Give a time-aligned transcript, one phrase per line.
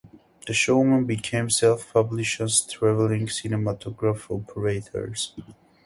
[0.47, 5.35] The showmen became self-publicising travelling cinematograph operators.